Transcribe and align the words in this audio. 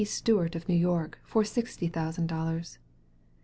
Stewart, 0.03 0.55
of 0.55 0.67
New 0.67 0.73
York, 0.73 1.19
for 1.23 1.43
sixty 1.45 1.87
thousand 1.87 2.25
dollars. 2.25 2.79